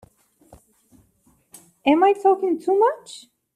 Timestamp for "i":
2.03-2.13